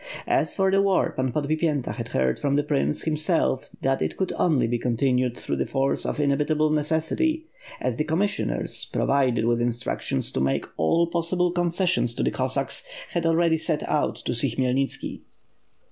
[0.25, 4.33] As for the war Pan Podbipyenta had heard from the prince, himself, that it could
[4.35, 7.43] only be continued through the force of inevitable neces sity;
[7.79, 13.27] as the commissioners, provided with instructions to make all possible concessions to the Cossacks, had
[13.27, 15.19] already set out to see Khmyelnitski.